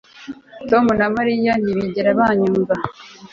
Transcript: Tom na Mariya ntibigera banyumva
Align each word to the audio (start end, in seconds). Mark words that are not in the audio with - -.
Tom 0.69 0.85
na 0.99 1.07
Mariya 1.15 1.51
ntibigera 1.61 2.17
banyumva 2.19 2.75